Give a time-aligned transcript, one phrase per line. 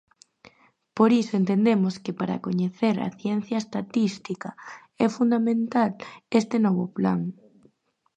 [0.97, 4.49] Por iso entendemos que para coñecer a ciencia estatística
[5.05, 5.91] é fundamental
[6.39, 7.19] este novo plan.